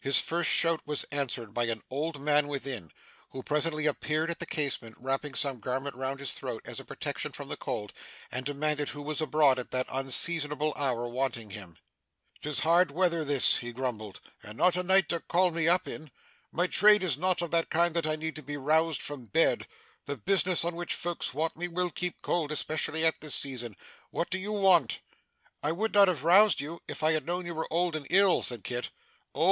[0.00, 2.90] His first shout was answered by an old man within,
[3.32, 7.32] who presently appeared at the casement, wrapping some garment round his throat as a protection
[7.32, 7.92] from the cold,
[8.32, 11.76] and demanded who was abroad at that unseasonable hour, wanting him.
[12.40, 16.10] ''Tis hard weather this,' he grumbled, 'and not a night to call me up in.
[16.50, 19.68] My trade is not of that kind that I need be roused from bed.
[20.06, 23.76] The business on which folks want me, will keep cold, especially at this season.
[24.10, 25.00] What do you want?'
[25.62, 28.40] 'I would not have roused you, if I had known you were old and ill,'
[28.42, 28.88] said Kit.
[29.34, 29.50] 'Old!